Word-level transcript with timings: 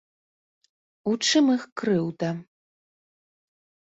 У 1.09 1.11
чым 1.27 1.51
іх 1.57 1.67
крыўда? 1.81 2.29